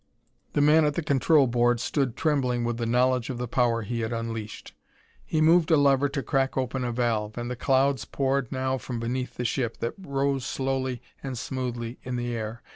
The 0.53 0.61
man 0.61 0.83
at 0.83 0.95
the 0.95 1.03
control 1.03 1.45
board 1.45 1.79
stood 1.79 2.17
trembling 2.17 2.63
with 2.63 2.79
knowledge 2.81 3.29
of 3.29 3.37
the 3.37 3.47
power 3.47 3.83
he 3.83 3.99
had 3.99 4.11
unleashed. 4.11 4.73
He 5.23 5.41
moved 5.41 5.69
a 5.69 5.77
lever 5.77 6.09
to 6.09 6.23
crack 6.23 6.57
open 6.57 6.83
a 6.83 6.91
valve, 6.91 7.37
and 7.37 7.51
the 7.51 7.55
clouds 7.55 8.03
poured 8.03 8.51
now 8.51 8.79
from 8.79 8.99
beneath 8.99 9.35
the 9.35 9.45
ship, 9.45 9.77
that 9.77 9.93
raised 9.99 10.45
slowly 10.45 11.03
and 11.21 11.37
smoothly 11.37 11.99
in 12.01 12.15
the 12.15 12.33
air. 12.33 12.63